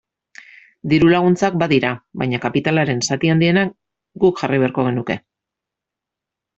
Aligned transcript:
Diru-laguntzak 0.93 1.57
badira, 1.65 1.91
baina 2.23 2.41
kapitalaren 2.47 3.05
zati 3.11 3.33
handiena 3.35 3.69
guk 4.27 4.45
jarri 4.45 4.65
beharko 4.67 4.91
genuke. 4.93 5.23